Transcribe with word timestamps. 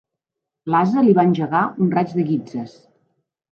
L'ase 0.75 1.03
li 1.09 1.13
va 1.19 1.27
engegar 1.29 1.63
un 1.85 1.93
raig 1.99 2.17
de 2.19 2.27
guitzes. 2.33 2.77